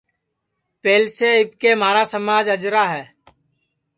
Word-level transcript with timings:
پہلیس 0.81 1.17
اِٻکے 1.39 1.71
مھارا 1.81 2.03
سماج 2.13 2.45
اجرا 2.55 2.85
ہے 2.93 3.03